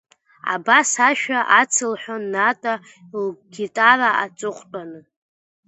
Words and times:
Абас 0.53 0.89
ашәа 1.09 1.39
ацылҳәон 1.59 2.23
Ната 2.33 2.73
лгитара 3.23 4.09
аҵыхәтәаны… 4.23 4.99